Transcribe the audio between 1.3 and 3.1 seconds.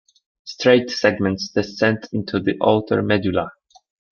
descend into the outer